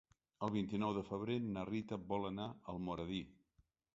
[0.45, 3.23] El vint-i-nou de febrer na Rita vol anar a Almoradí.